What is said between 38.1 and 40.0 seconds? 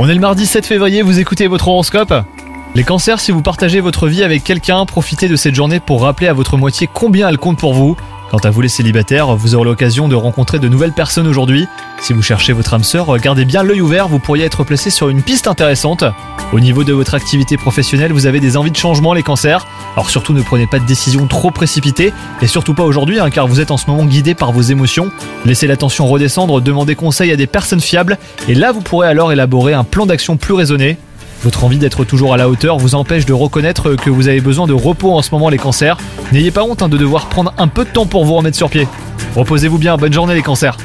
vous remettre sur pied. Reposez-vous bien,